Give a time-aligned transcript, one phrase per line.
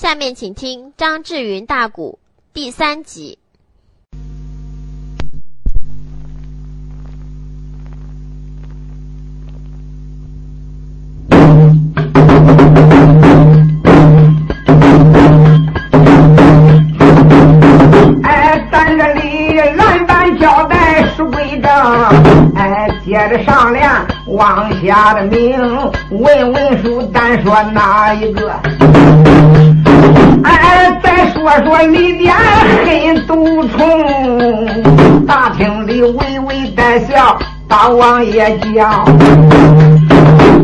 [0.00, 2.18] 下面请听张志云大鼓
[2.54, 3.38] 第三集。
[18.22, 21.70] 哎，咱这里蓝板交代是规正，
[22.54, 23.86] 哎，接着上联
[24.28, 25.60] 往下的名，
[26.10, 28.50] 问问书单说哪一个？
[30.44, 32.34] 哎，再说说里边
[32.84, 39.04] 黑毒虫，大厅里微微带笑，大王爷讲，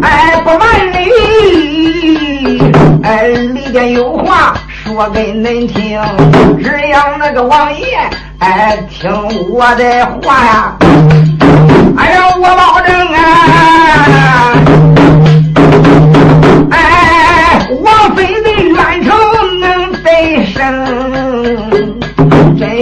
[0.03, 2.61] 哎，不瞒你，
[3.03, 4.55] 哎，里边有话。
[4.85, 6.01] 说给恁听，
[6.63, 8.09] 只要那个王爷
[8.39, 9.11] 哎听
[9.51, 10.77] 我的话呀，
[11.97, 13.19] 哎呀我保证啊，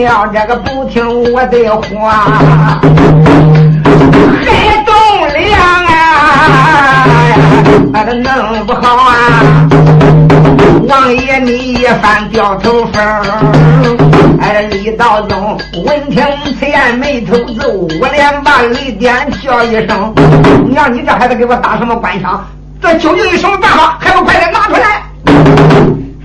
[0.05, 2.27] 要这个不听我的话，
[4.45, 4.47] 黑
[4.85, 4.95] 栋
[5.33, 7.07] 梁啊，
[8.13, 9.11] 弄不好啊。
[10.87, 13.03] 王爷，你一番掉头风，
[14.41, 16.23] 哎，李道宗闻听
[16.61, 20.15] 此言眉头皱，我连把李典叫一声
[20.69, 22.47] ：“娘，你这孩子给我打什么官腔？
[22.83, 23.97] 这究竟有什么办法？
[23.99, 25.03] 还不快点拿出来！”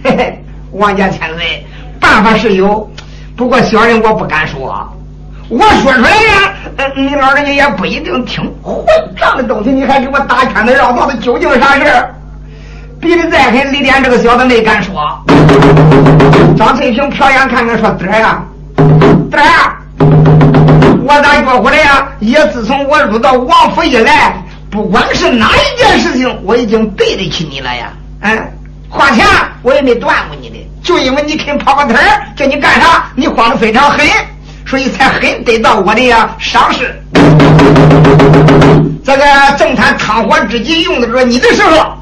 [0.03, 1.65] 嘿嘿，王家千岁，
[1.97, 2.89] 办法是有，
[3.39, 4.85] 不过小人我不敢说。
[5.47, 6.53] 我说出来呀，
[6.93, 8.43] 你老人家也不一定听。
[8.61, 12.13] 混账的东西，你还给我打圈子绕道的，究竟啥事儿？
[12.99, 14.93] 比的再狠，李典这个小子没敢说。
[16.57, 18.43] 张翠萍瞟眼看看，说：“德儿呀，
[19.31, 19.77] 德儿，
[21.07, 22.09] 我咋觉过来呀？
[22.19, 24.35] 也自从我入到王府以来，
[24.69, 27.93] 不管是哪一件事情，我已经对得起你了呀。
[28.19, 28.37] 嗯，
[28.89, 29.25] 花钱
[29.61, 31.95] 我也没断过你的，就因为你肯跑个腿，
[32.35, 33.99] 叫你干啥，你慌的非常狠，
[34.65, 36.99] 所以才狠得到我的呀赏识。
[39.05, 39.23] 这个
[39.57, 41.93] 正谈汤火之际，用得着你的时候。”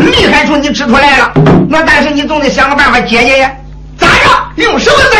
[0.00, 1.32] 厉害处你指出来了，
[1.68, 3.50] 那但是你总得想个办法解解呀？
[3.98, 4.62] 咋着？
[4.62, 5.16] 用什么字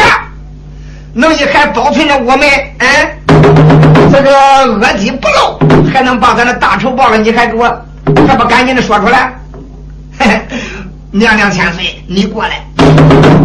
[1.12, 2.48] 能一还保存着我们
[2.78, 3.16] 哎
[4.10, 4.31] 这个
[4.72, 5.58] 恶迹不漏，
[5.92, 7.19] 还能把咱的大仇报了？
[7.19, 7.64] 你还给我
[8.26, 9.32] 还不赶紧的说出来？
[10.19, 10.43] 嘿嘿，
[11.12, 12.65] 娘娘千岁，你过来。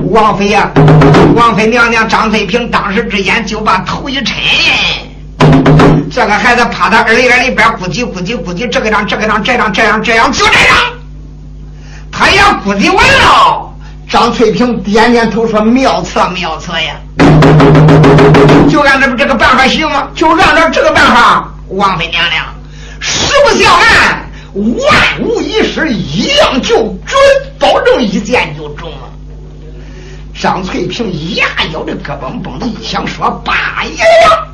[0.09, 0.69] 王妃呀，
[1.35, 4.35] 王妃娘娘张翠萍当时之间就把头一沉，
[6.11, 10.77] 这个孩子趴在耳眼里边咕叽咕叽咕叽，这个样这个样这样这样这样就这样。
[12.11, 13.73] 他也估计完了，
[14.09, 16.95] 张翠萍点点头说：“妙策妙策呀！
[18.69, 20.07] 就按照这个办法行吗？
[20.13, 22.45] 就按照这个办法，王妃娘娘，
[22.99, 24.22] 实不相瞒，
[24.55, 26.75] 万无一失，一样就
[27.05, 27.17] 准，
[27.57, 28.89] 保证一箭就中。”
[30.39, 34.45] 张翠萍牙咬着咯嘣嘣的一想说：“八爷呀，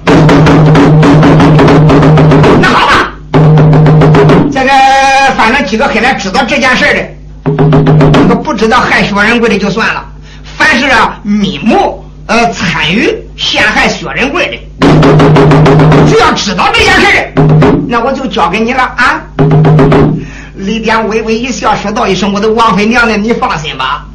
[2.61, 3.13] 那好吧，
[4.51, 4.69] 这个
[5.35, 7.01] 反正几个黑来知道这件事的。”
[8.13, 10.05] 那个不知道害薛仁贵的就算了，
[10.43, 14.87] 凡是啊密谋呃参与陷害薛仁贵的，
[16.07, 17.43] 只要知道这件事的
[17.87, 19.23] 那我就交给你了啊！
[20.55, 24.05] 李典微微一笑，说道一声：“我的王妃娘娘，你放心吧，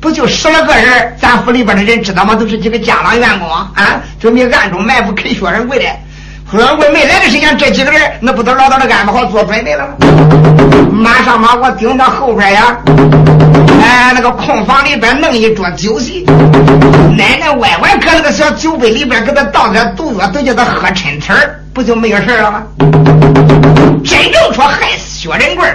[0.00, 2.34] 不就十来个人，咱府里边的人知道吗？
[2.34, 5.84] 都是几个家郎员工啊，准备暗中埋伏坑薛仁贵的。”
[6.50, 9.94] 薛仁贵没来的时间，这几个人那不都老早的安排好做准备了吗？
[10.90, 12.76] 马上把我顶到后边呀！
[13.82, 16.24] 哎，那个空房里边弄一桌酒席，
[17.16, 21.34] 奶奶歪歪搁那个小酒杯里边给他倒点毒药，都叫他喝抻抻
[21.72, 22.62] 不就没有事了吗？
[24.04, 25.66] 真正说害死薛仁贵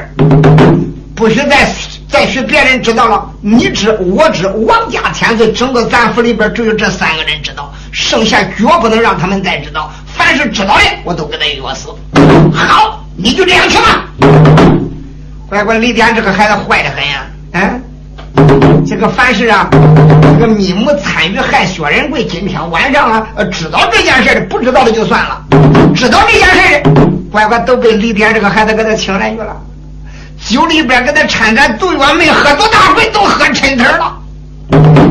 [1.16, 1.70] 不许再
[2.10, 3.30] 再许别人知道了。
[3.42, 9.92] 你知我知，王家天子，整个咱府里边只有这三个人知道，剩下绝不能让他们再知道。
[10.06, 11.90] 凡是知道的，我都给他约死。
[12.54, 14.06] 好，你就这样去吧。
[15.48, 17.26] 乖乖，李典这个孩子坏的很呀！
[17.54, 17.82] 嗯，
[18.88, 19.68] 这个凡是啊，
[20.40, 25.42] 这个密谋参与害薛仁贵，今天晚上啊，知道这件事的，不知道的就算了。
[25.96, 26.92] 知道这件事的，
[27.32, 29.58] 乖乖都被李典这个孩子给他请来去了。
[30.48, 34.16] 酒里边给他掺着毒药，没喝多大回，都喝抻抻了。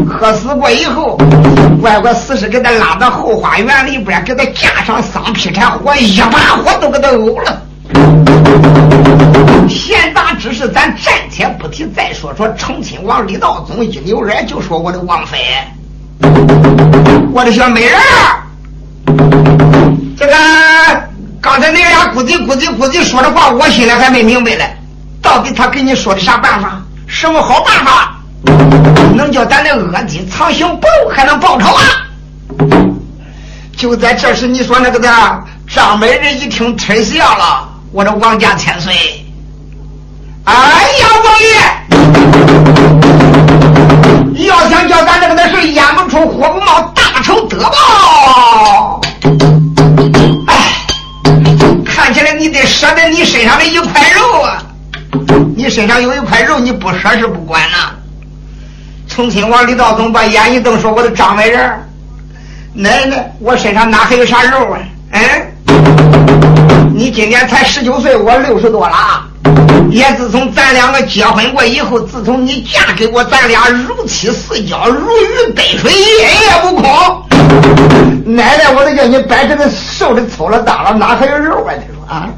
[0.08, 1.18] 喝死过以后，
[1.82, 7.60] 乖乖死尸给他拉到后花园里边，给他架上桑皮柴火，一把火都给他沤了。
[9.68, 11.86] 闲杂之事，咱暂且不提。
[11.94, 15.38] 再说说成亲王李道宗一扭脸就说：“我的王妃，
[17.32, 17.98] 我的小美人
[20.16, 20.32] 这个
[21.40, 24.64] 刚才那俩咕叽咕叽咕叽说的话，我心里还没明白呢。
[25.20, 26.80] 到底他给你说的啥办法？
[27.06, 28.10] 什么好办法？”
[29.14, 31.82] 能叫咱的恶鸡藏行不露，还能报仇啊？
[33.76, 35.08] 就在这时，你说那个的
[35.68, 37.68] 张美人一听，忒笑了。
[37.94, 38.92] 我这王家千岁，
[40.42, 41.38] 哎呀，王
[44.34, 49.00] 爷，要想叫咱这个的事演不出，火不冒，大仇得报。
[50.48, 50.56] 哎，
[51.86, 54.60] 看起来你得舍得你身上的一块肉啊！
[55.54, 57.92] 你身上有一块肉，你不舍是不管呐。
[59.06, 61.70] 从亲王李道宗把眼一瞪，说：“我的张美人，
[62.72, 64.80] 奶奶，我身上哪还有啥肉啊？
[65.12, 65.22] 嗯，
[66.96, 68.94] 你今年才十九岁，我六十多了。
[69.90, 76.84] 也自从咱两个结婚过以后，自从你嫁给我，咱俩如漆似胶，如鱼得水，夜夜不空。
[78.24, 81.74] 奶奶，我都叫你白这个瘦的粗了大了，哪还有肉啊？
[81.74, 82.30] 你说啊？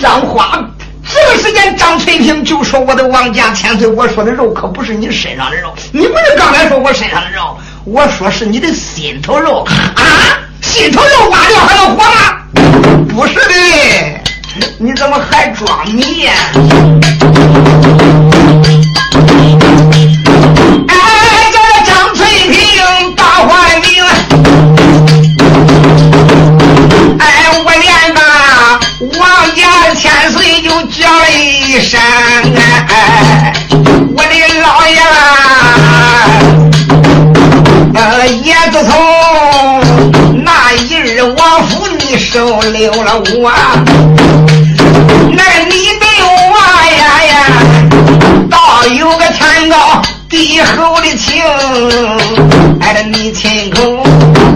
[0.00, 0.58] 张花。”
[1.04, 7.56] 这个时间，张翠萍就说：“我的王家千岁，我说的肉可不是你身上的肉，你不是刚才说我身上的肉？
[7.84, 9.64] 我说是你的心头肉
[9.94, 10.02] 啊！
[10.76, 12.36] 心头肉挖掉还能活吗？
[13.08, 13.54] 不是的，
[14.76, 16.32] 你怎么还装迷呀？
[20.86, 20.94] 哎，
[21.50, 21.56] 这
[21.86, 22.60] 张翠萍
[23.16, 24.04] 大坏命！
[27.20, 27.24] 哎，
[27.64, 28.20] 我连把
[29.18, 29.24] 王
[29.54, 32.00] 家千岁就。”叫了一声
[32.88, 33.52] 哎，
[34.16, 34.32] 我的
[34.62, 34.98] 老爷
[37.94, 38.90] 呃，也自从
[40.46, 43.50] 那一日王府你收留了我，
[45.32, 46.56] 那你对我
[46.96, 47.34] 呀呀，
[48.48, 50.00] 倒有个天高
[50.30, 51.42] 地厚的情，
[52.80, 54.06] 挨着你亲口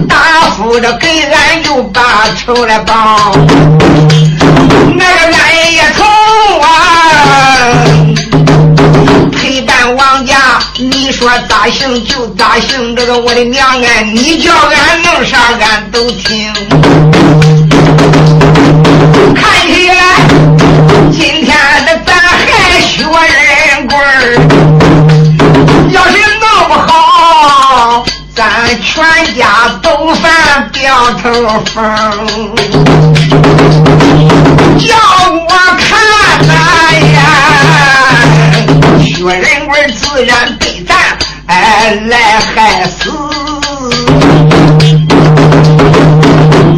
[0.09, 0.17] 答
[0.57, 2.01] 复着给俺又把
[2.37, 3.33] 仇来报，
[4.95, 6.05] 那个俺也愁
[6.61, 7.00] 啊
[11.21, 12.97] 说咋行就咋行。
[12.97, 16.51] 这个我的娘哎，你叫俺弄啥俺都听。
[19.35, 19.95] 看起来
[21.13, 24.03] 今天的咱还学人棍儿，
[25.93, 28.03] 要是弄不好，
[28.35, 28.43] 咱
[28.81, 29.05] 全
[29.37, 29.45] 家
[29.83, 31.23] 都犯掉头
[31.75, 31.77] 风。
[34.79, 34.97] 叫
[35.29, 35.85] 我看
[36.49, 36.53] 呐
[37.13, 37.21] 呀，
[39.05, 40.80] 学人棍自然被咱
[41.51, 43.11] 哎来害死，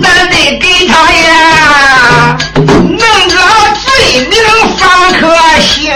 [0.03, 2.39] 咱得给他呀
[2.73, 2.99] 弄
[3.29, 3.37] 个
[3.85, 3.85] 罪
[4.31, 4.35] 名
[4.79, 4.89] 方
[5.21, 5.29] 可
[5.61, 5.93] 行。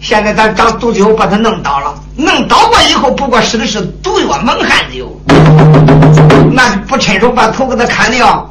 [0.00, 5.14] 现在咱找毒酒把他弄倒了，弄倒过以后，不过使的是毒药猛悍酒，
[6.50, 8.50] 那不趁手把头给他砍掉。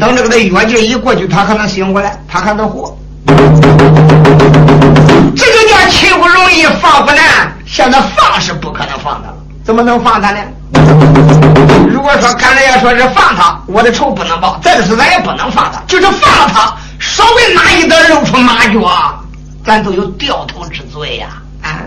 [0.00, 2.98] 等这个的药劲一过去，他还能醒过来，他还能活。
[5.36, 7.52] 这就叫气不容易放不难。
[7.66, 9.34] 现在放是不可能放他了，
[9.64, 10.38] 怎么能放他呢？
[11.88, 19.24] 如果说刚才要说是放他，我的仇不能报；再就是咱也不能放他，就是放了他，稍微哪一点露出马脚，
[19.64, 21.26] 咱都有掉头之罪呀！
[21.62, 21.80] 啊！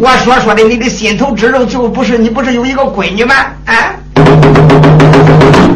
[0.00, 3.34] 我所说的你的心头之肉，就不是你不是有一个闺女吗？
[3.66, 3.94] 啊！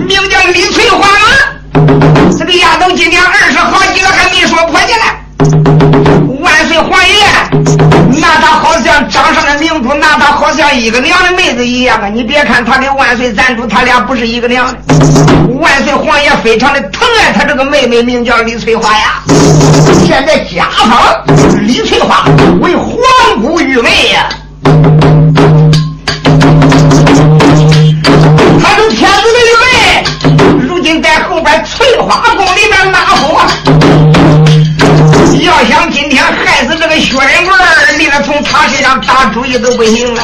[0.07, 1.07] 名叫李翠花，
[2.37, 5.05] 这个丫头今年二十好几了，还没说婆家呢。
[6.41, 7.15] 万岁皇爷，
[8.21, 12.09] 那她好像掌上的明珠，那她好像一个娘的妹子一样啊！
[12.09, 14.79] 你别看她跟万岁赞助，他俩不是一个娘的。
[15.61, 19.23] 万岁皇爷非常的疼爱他这个妹妹，名叫李翠花呀。
[20.07, 22.25] 现在家封李翠花
[22.61, 24.29] 为皇姑御妹呀。
[28.61, 30.05] 他是天子的御妹，
[30.61, 33.01] 如今在后边翠花宫里边拉
[35.45, 37.53] 要想今天害死这个薛仁贵，
[37.99, 40.23] 立了从他身上打主意都不行了。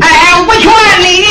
[0.00, 0.08] 哎，
[0.46, 0.70] 我劝
[1.02, 1.27] 你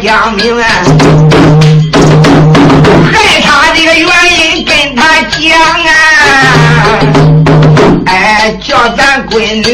[0.00, 0.62] 讲明，害
[3.42, 5.40] 他这个原因跟他讲
[5.84, 5.86] 啊，
[8.06, 9.68] 哎，叫咱闺女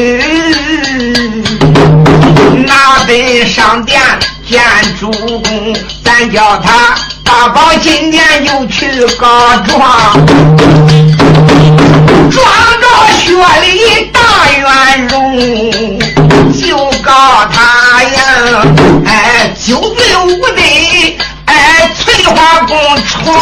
[2.66, 4.00] 拿本上殿
[4.48, 4.62] 见
[4.98, 9.28] 主公，咱叫他大宝今年就去告
[9.66, 10.14] 状，
[12.30, 12.42] 状
[12.80, 12.86] 告
[13.18, 14.20] 薛礼大
[14.56, 15.12] 元荣，
[16.52, 17.12] 就告
[17.52, 18.18] 他呀，
[19.06, 19.43] 哎。
[19.64, 20.60] 酒醉无德，
[21.46, 23.40] 哎，翠花公主啊！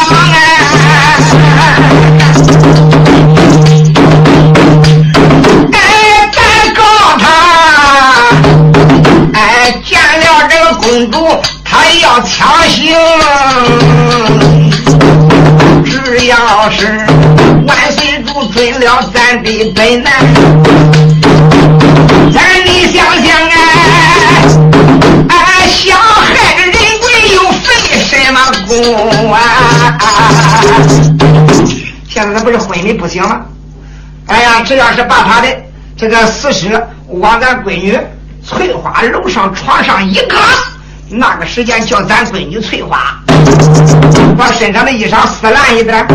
[5.73, 6.41] 哎，但
[6.75, 6.81] 告
[7.19, 7.27] 他，
[9.35, 12.95] 哎，见了这个公主，他要强行。
[15.85, 17.05] 只要是
[17.67, 20.13] 万岁主准了咱的本难，
[22.33, 24.72] 咱你想想哎。
[25.73, 27.67] 想害个人鬼又费
[28.05, 29.39] 什么功啊？
[32.09, 33.41] 现在他不是昏迷不醒吗？
[34.27, 35.49] 哎呀，只要是把他的
[35.97, 37.99] 这个死尸往咱闺女
[38.47, 40.37] 翠花楼上床上一搁。
[41.15, 43.19] 那个时间叫咱闺女翠花，
[44.37, 46.07] 把身上的衣裳撕烂一点，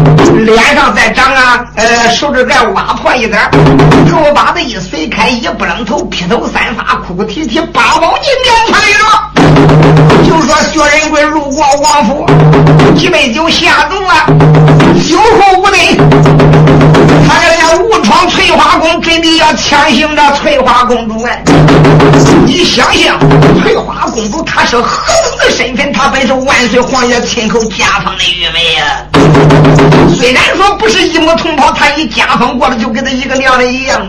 [0.43, 3.39] 脸上再长啊，呃，手指盖挖破一点，
[4.07, 8.75] 肉把子一随开，一不楞头，披头散发，哭哭啼啼，八宝金面前
[9.05, 9.31] 了。
[10.25, 12.25] 就说薛仁贵路过王府，
[12.95, 14.25] 几杯酒下肚了，
[15.07, 15.95] 酒后无内，
[17.27, 21.43] 他这家误闯翠花宫，准备要强行着翠花公主哎。
[22.45, 23.19] 你想想，
[23.61, 25.91] 翠花公主她是何等的身份？
[25.91, 29.05] 她本是万岁皇爷亲口加封的御妹呀。
[30.15, 34.01] 虽然说不是一母同胞，她一加封过了，就跟她一个娘的一样。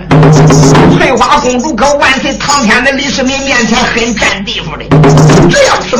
[0.96, 4.84] 翠花公主搁万岁唐天的李世民面前很占地方的。
[5.50, 5.96] 这要是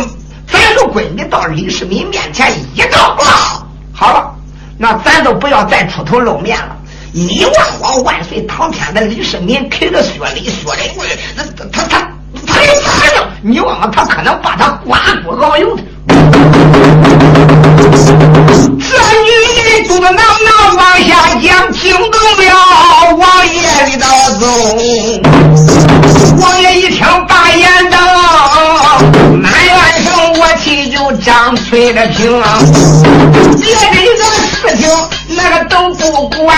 [0.50, 4.30] 咱个闺女到李世民面前一告了，好了，
[4.78, 6.76] 那咱都不要再出头露面了。
[7.12, 12.08] 你望望万岁堂天的李世民，给个薛礼薛仁贵，那他他。
[12.46, 15.82] 他有他的，你忘了他可能把他刮骨熬油的。
[18.80, 19.30] 这女
[19.64, 21.10] 人肚子囊囊往下
[21.42, 24.06] 讲，惊动了王爷里的
[24.38, 24.42] 宗。
[26.40, 27.98] 王爷一听把眼瞪，
[29.40, 32.30] 满院生我气就张嘴了听，
[33.60, 34.88] 别的个事情
[35.78, 36.56] 都不管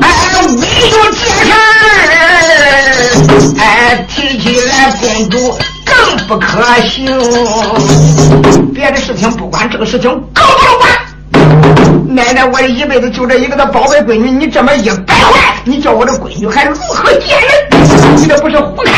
[0.00, 0.06] 哎，
[0.48, 1.52] 唯独这事
[3.58, 3.62] 哎，
[4.08, 5.36] 提起来公主
[5.84, 5.94] 更
[6.26, 7.06] 不可行。
[8.74, 10.90] 别的事情不管，这个事情更不能管。
[12.08, 17.50] 奶奶，我这一辈子就这一个的宝贝闺女，你这么一败坏，你叫我这闺女还如何见人？
[18.16, 18.92] 你这不是胡开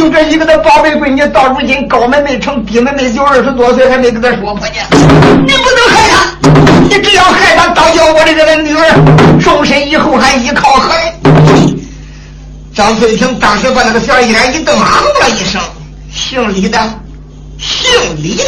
[0.00, 4.74] 就这一个的宝贝闺女，到如今高门没成，低门没就，二十多岁还没跟她说破呢。
[5.46, 6.16] 你不能害她，
[6.88, 10.94] 你只要害她，当叫我的这个女儿，终身以后还依靠何？
[12.74, 15.60] 张翠萍当时把那个小眼一瞪，哼了一声
[16.10, 16.78] ：“姓李的，
[17.58, 17.90] 姓
[18.22, 18.44] 李的，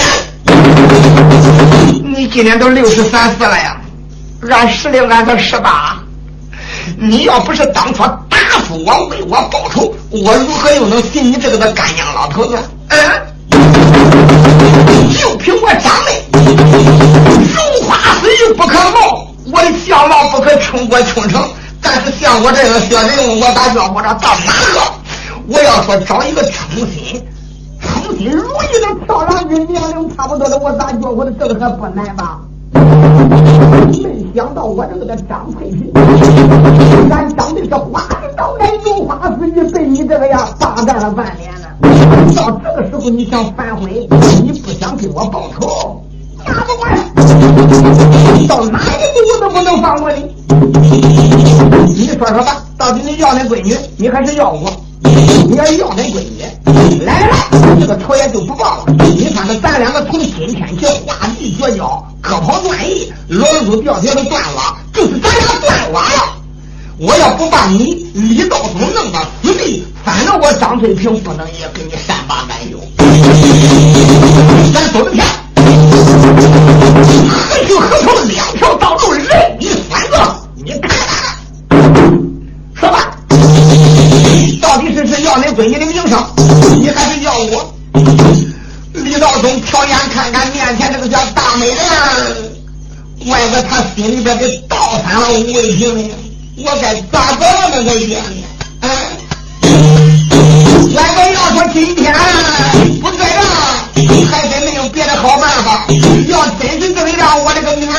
[2.02, 3.76] 你今年都六十三四了呀？
[4.50, 6.01] 按时龄俺才十八。
[6.98, 12.56] 你要不是当初答复我为我报仇，我如何又能信你这个的干娘老头子？
[12.88, 12.98] 嗯，
[15.18, 16.10] 就凭我长得
[17.38, 21.48] 如花似玉不可貌，我的相貌不可倾国倾城。”
[21.84, 24.80] 但是像我这个薛仁，我咋叫我这大马个？
[25.48, 27.20] 我要说找一个称心、
[27.80, 32.38] 称心如意的漂亮女，年龄差不多的，我咋叫我的这个还不难吧？
[32.72, 35.92] 没想到我这个的张翠萍，
[37.10, 41.68] 俺长的是花里刀来如花似玉，被你这个呀霸占了半年了。
[42.34, 44.08] 到这个时候你想反悔，
[44.42, 46.02] 你不想给我报仇？
[46.46, 46.96] 那不管，
[48.48, 50.34] 到哪一步我都不能放过你。
[51.88, 54.72] 你说说吧，到底你要那闺女，你还是要我？
[55.52, 56.24] 你要要那闺
[56.64, 57.46] 女，来来，
[57.78, 58.84] 这个仇也就不报了。
[59.14, 66.22] 你看看咱两个从今天起画地绝交，割袍断义，老鼠吊鞋都断了，就是咱俩断瓦了。
[66.96, 72.80] 我要不把你李道宗弄到死地，反正我张翠萍不能也跟你善罢甘休。
[74.72, 75.22] 咱走着天。
[77.28, 78.26] 何去何从？
[78.26, 79.28] 两条道路任
[79.60, 80.34] 你选择。
[80.54, 81.36] 你看看，
[82.74, 83.11] 说吧，
[85.22, 86.18] 要你闺女的名声，
[86.80, 87.74] 你还是要我？
[88.92, 91.76] 李道宗瞟眼看看面前这个叫大美人，
[93.26, 96.14] 怪不他心里边给倒翻了五味瓶呢。
[96.58, 98.24] 我该咋走那个爷呢？
[98.80, 98.86] 啊！
[100.92, 102.12] 怪不要说今天
[103.00, 103.42] 不这样，
[104.30, 105.86] 还真没有别的好办法。
[106.28, 107.92] 要真是这么让我这个女儿，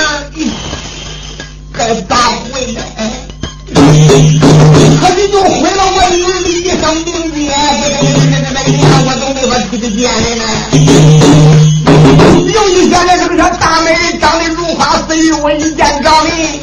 [1.72, 2.16] 该咋
[2.52, 2.82] 回呢？
[5.02, 5.73] 可是就毁
[16.36, 16.63] Yeah.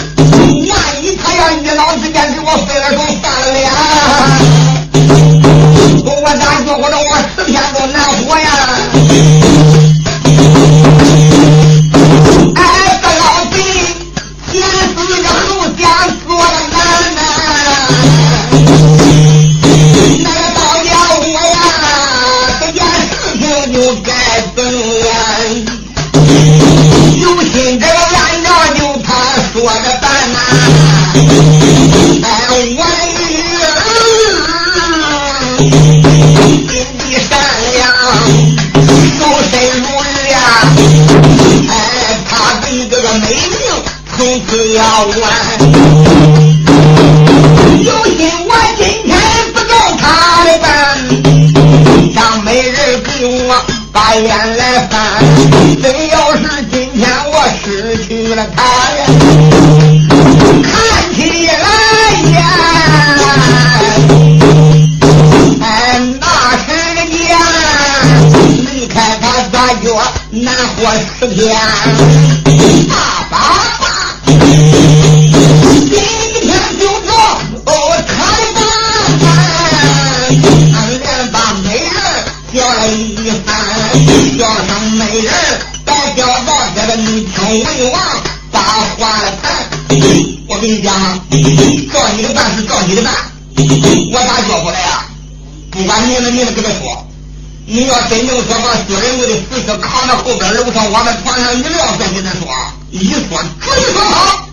[66.21, 66.27] 那
[66.59, 67.31] 时看你见，
[68.89, 69.85] 开他大脚
[70.31, 70.79] 难活
[71.19, 71.39] 十天。
[72.89, 72.95] 大
[73.29, 73.33] 爸
[73.81, 73.83] 爸，
[74.27, 75.93] 今
[76.43, 77.11] 天就做
[77.65, 77.69] 我
[78.07, 78.59] 他的爸
[79.21, 79.25] 爸，
[80.77, 81.89] 俺连把媒人
[82.55, 82.99] 叫了一
[83.45, 83.49] 番，
[84.39, 85.29] 叫上媒人，
[85.85, 87.97] 再叫到这个女天文王
[88.53, 89.01] 把话
[89.43, 89.45] 谈。
[90.47, 90.95] 我跟你讲，
[91.93, 93.13] 照你的办是照你的办，
[94.13, 94.60] 我咋叫？
[95.91, 95.99] 过来呀？
[95.99, 97.05] 不管你们你们跟他说，
[97.67, 102.47] 你要真正说把薛仁贵的死尸扛到后边楼上，往那床上一撂，再跟他说，
[102.91, 103.19] 一说
[103.61, 104.47] 准说好。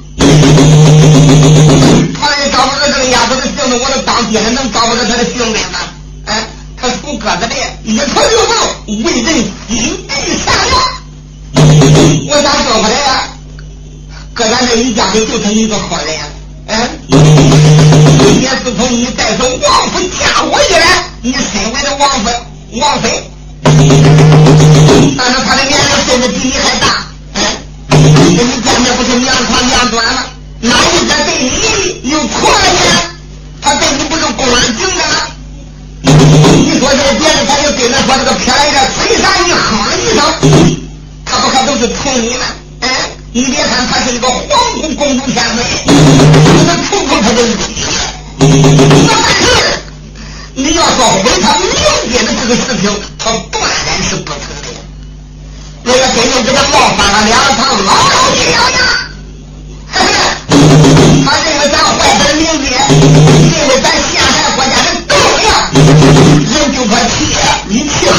[2.17, 5.79] 团里找不着这个丫头的性子，我都当爹的能找不着他的性命吗？
[6.25, 6.47] 哎。
[6.79, 8.53] 他属鸽子的，一头六毛，
[9.03, 9.33] 为人
[9.67, 10.13] 心地
[10.45, 10.71] 善良。
[12.29, 13.29] 我咋说不来呀？
[14.35, 16.15] 搁咱这一家里就他一个好人。
[16.67, 16.77] 嗯，
[17.09, 21.41] 也自从你带着王府嫁我以来，你身
[21.73, 22.31] 为的王妃，
[22.79, 23.29] 王妃，
[25.17, 27.07] 按照他的年龄，甚至比你还大。
[27.33, 27.39] 嗯，
[27.89, 30.23] 跟你见面不是娘长娘短吗？
[30.61, 33.01] 哪一个对你有错了呢？
[33.61, 34.45] 他对你不是恭
[34.77, 35.03] 敬的？
[36.03, 39.67] 你说这个别的，他就对他说这个撇来着，吹啥你哼
[39.99, 40.21] 一声，
[41.25, 42.45] 他不可都是宠你吗？
[42.81, 42.89] 嗯，
[43.33, 44.47] 你别看他是一个皇
[44.81, 48.13] 宫公主天妃，你能宠宠他就厉害。
[48.39, 49.81] 但是
[50.59, 51.69] 你要说为他明
[52.09, 52.89] 爹的这个事情，
[53.19, 54.73] 他断然是不成的。
[55.83, 58.79] 那要真正给他冒犯了两场，老老实了呀。
[59.93, 64.97] 他认为咱坏他的名节，认为咱陷害国家的。
[66.41, 67.37] 人就可气，
[67.69, 68.17] 一气狠，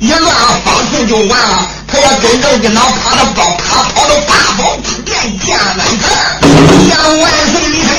[0.00, 1.68] 一乱了方寸就完了。
[1.86, 7.90] 他要真正一脑趴着包，他跑到八宝之殿见了俺臣，向万岁立身。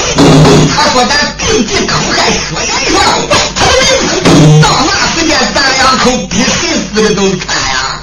[0.76, 2.98] 他说咱定计坑害薛元帅，
[3.30, 3.57] 坏。
[5.28, 8.00] 到那时间，咱两口比谁死的都惨呀！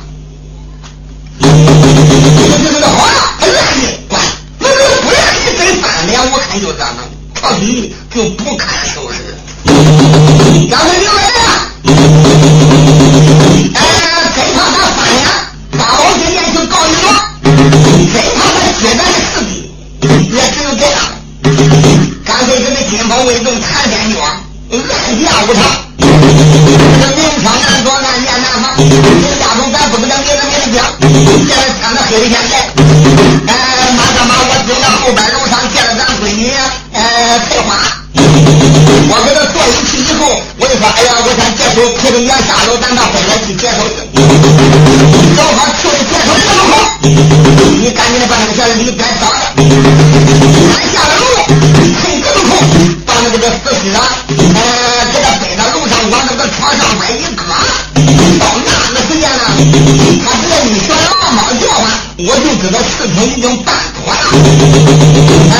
[1.41, 4.21] 这这这好了，不愿意，管，
[4.59, 6.99] 那个不愿意真翻脸，我看就咋能，
[7.35, 9.35] 朝廷就不堪收拾。
[10.71, 11.39] 刚才刘来了，
[13.75, 13.79] 哎，
[14.35, 15.25] 真怕他翻脸，
[15.79, 17.09] 八宝金殿就告你了。
[18.13, 19.73] 真怕他接咱的势力，
[20.31, 21.01] 也只有这样，
[22.25, 24.21] 干脆给他金宝为重，缠天脚，
[24.71, 25.84] 暗下无常。
[25.99, 26.05] 这
[27.15, 28.65] 明枪难躲，暗箭难防。
[28.77, 28.83] 这
[29.39, 32.53] 家中咱不跟他明着明着讲，现在穿到黑的现在，
[33.47, 33.55] 哎，
[33.97, 36.53] 马上马我追到后边楼上见了咱闺女，
[36.93, 37.69] 呃，翠花。
[39.07, 43.95] 我给他坐一去以后，我就说：“哎呀，我先接手，陪着娘下楼，咱到后边去接手去。”
[45.37, 49.55] 正好去了接手的时候，你赶紧的把那个小李该找了。
[50.73, 52.51] 俺下了楼，趁这个空，
[53.07, 53.99] 把那个死尸啊，
[54.55, 54.59] 呃，
[59.57, 59.89] 时间呢，
[60.25, 61.87] 他这个女小羊猫叫吗，
[62.19, 64.15] 我就知道事情已经办妥了。
[65.51, 65.55] 啊，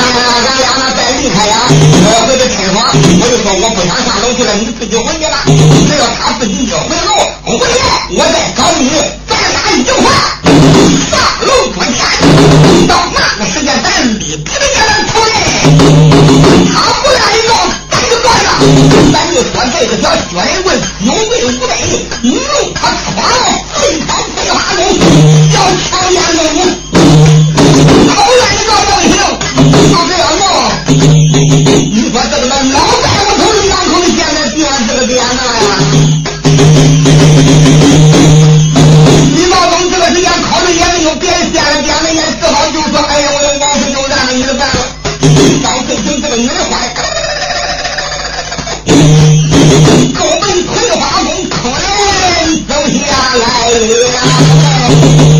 [54.89, 55.34] 了。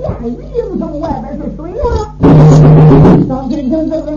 [0.00, 1.84] 呀，这一路上外边是水呀、
[2.20, 2.26] 啊，
[3.28, 4.13] 上天庭这个。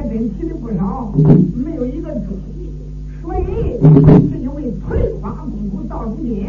[0.00, 1.12] 还真提的不少，
[1.62, 2.70] 没有一个主意。
[3.20, 3.44] 所以，
[4.32, 6.46] 是因为翠花功夫到如今，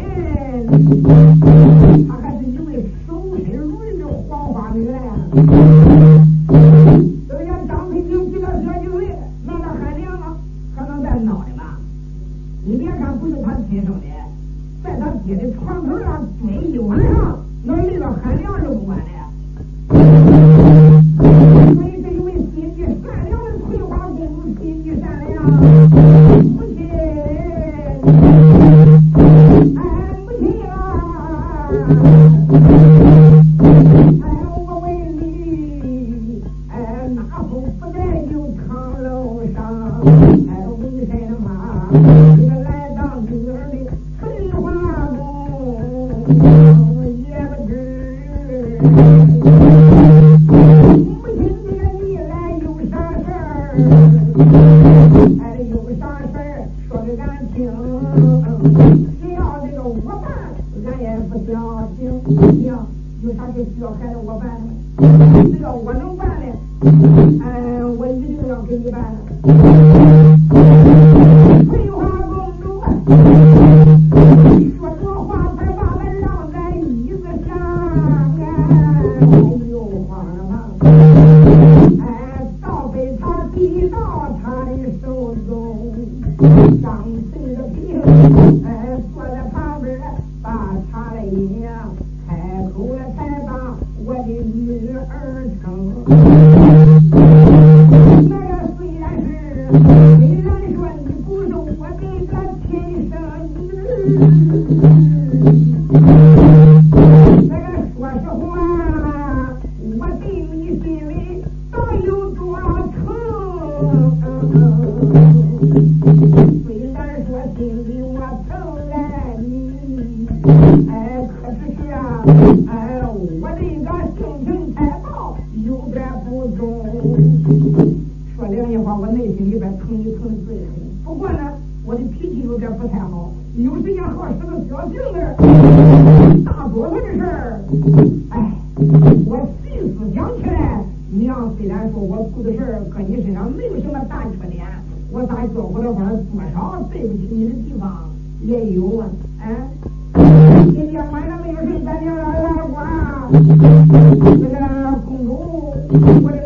[155.92, 156.41] 主，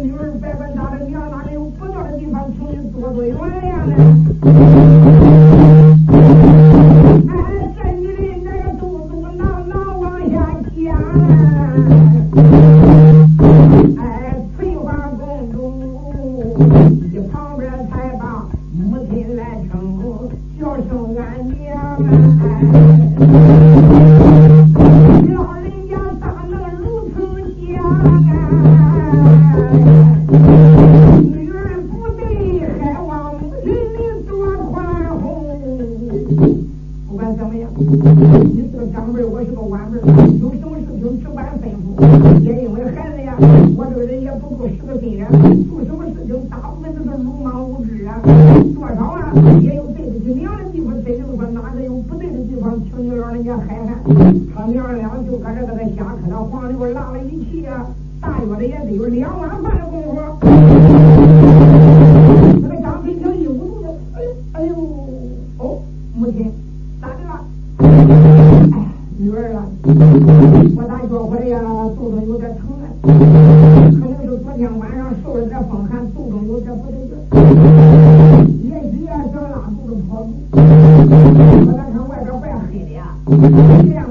[79.86, 83.14] 都跑路，我来看外边怪黑的呀。
[83.26, 84.10] 这样，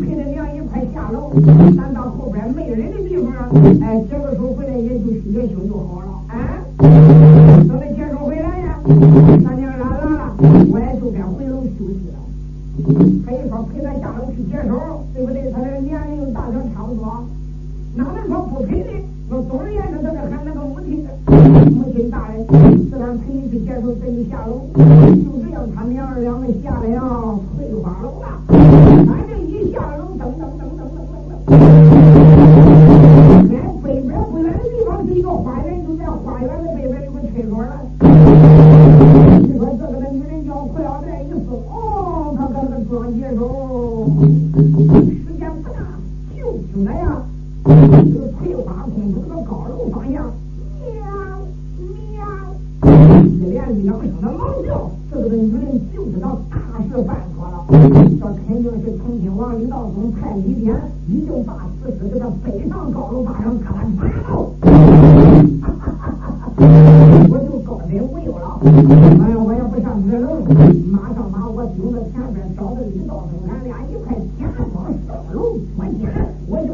[0.00, 1.32] 陪着娘一块下楼，
[1.76, 3.28] 咱到后边没人的地方。
[3.82, 6.59] 哎，这个时候回来，也就是年就好了啊。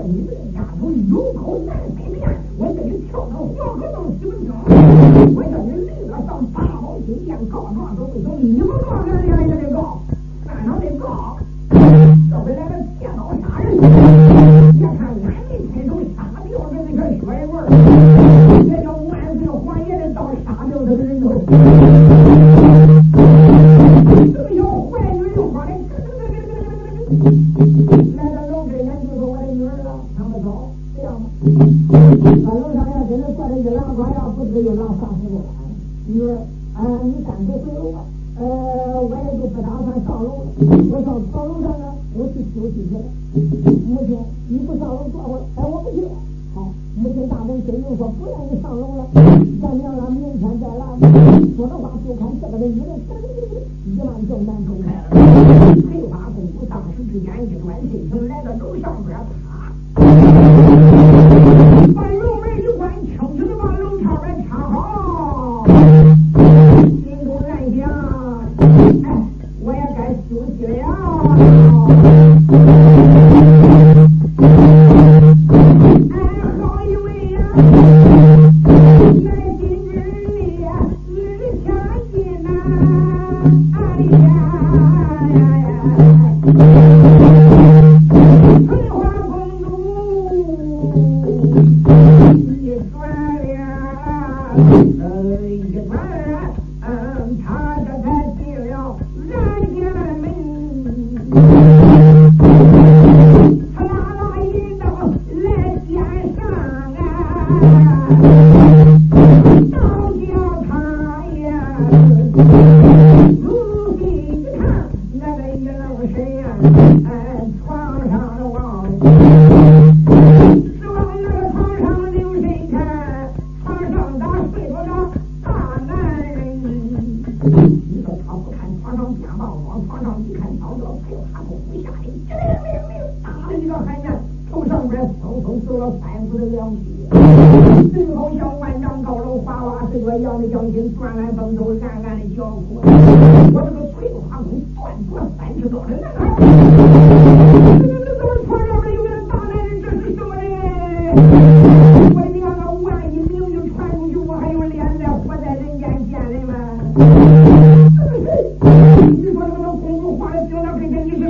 [0.06, 2.30] 你这丫头有口难开呀！
[2.58, 4.46] 我叫你跳到黄河都洗不清，
[5.34, 9.15] 我叫你立刻到八宝金殿告状，都不行你们这儿。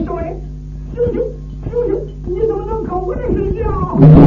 [0.04, 0.36] 小爷，
[0.94, 1.20] 舅舅，
[1.70, 4.25] 舅舅，你怎么能搞我这事情啊？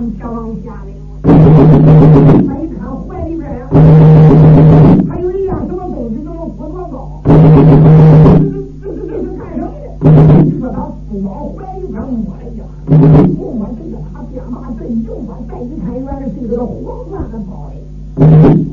[0.00, 0.96] 你王家里。
[1.20, 3.68] 一看怀里边呀，
[5.10, 7.20] 还有一样什么东西，怎么不多高？
[7.24, 7.28] 这
[8.40, 8.48] 这
[8.80, 10.08] 这这是干什么的？
[10.44, 12.64] 你说他不往怀里边摸一下，
[13.36, 17.76] 不摸这个他爹妈这一摸，再一看原来是一个黄钻的包的。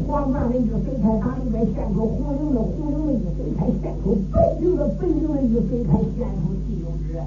[0.08, 7.20] 黄钻的一个肥台大，里边现出红绫的红绫的一个肥台，现出白绫的白绫的一个肥台，现出地油纸。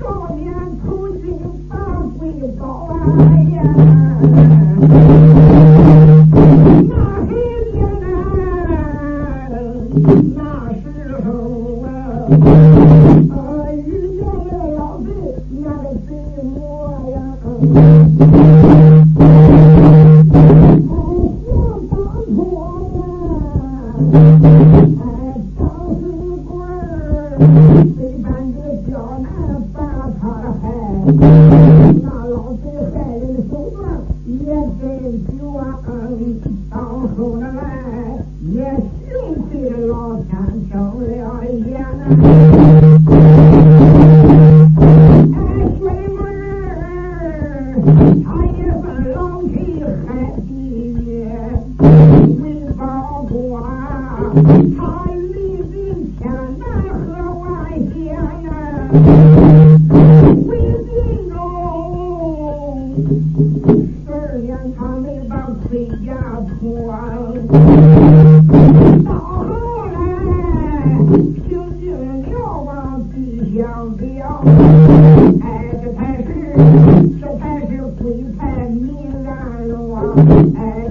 [0.00, 0.52] 少年
[0.84, 1.38] 苦尽
[1.68, 2.88] 三回高
[3.52, 5.21] 呀！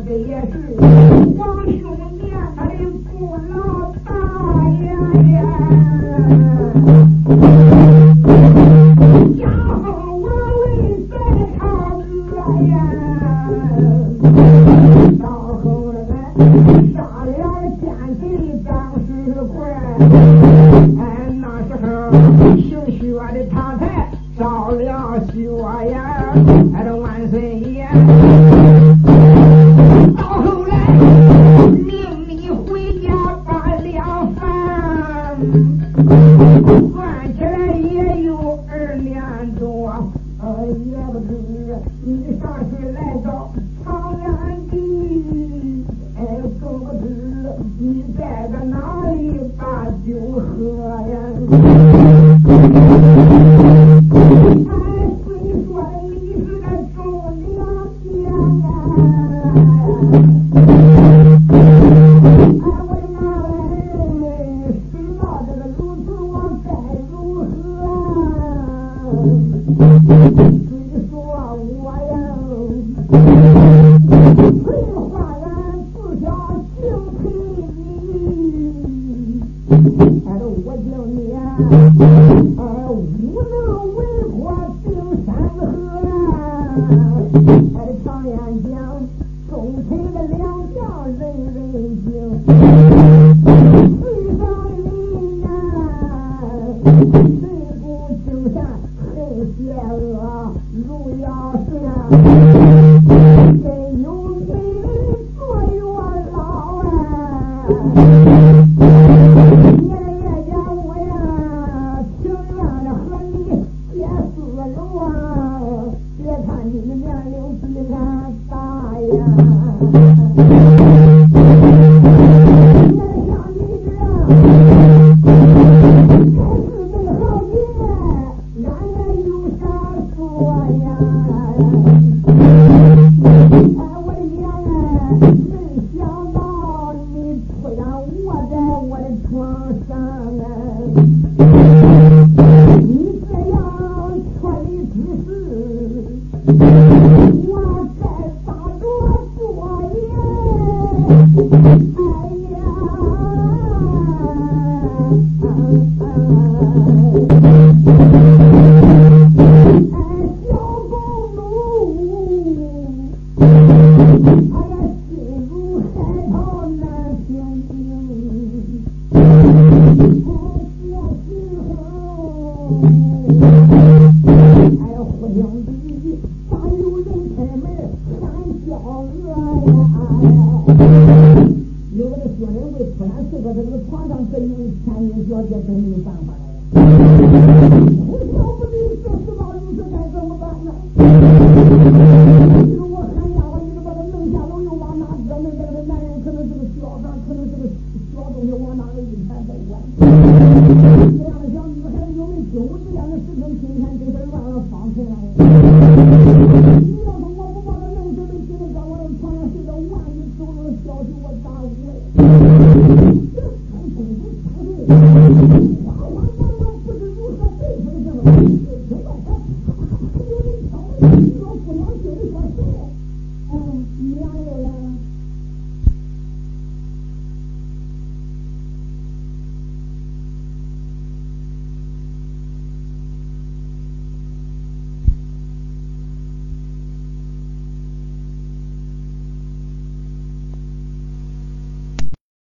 [0.06, 0.76] 这也是
[1.36, 2.01] 光荣